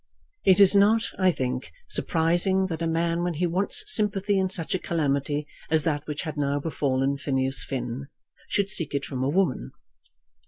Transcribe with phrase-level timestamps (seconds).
[0.45, 4.73] It is not, I think, surprising that a man when he wants sympathy in such
[4.73, 8.07] a calamity as that which had now befallen Phineas Finn,
[8.49, 9.73] should seek it from a woman.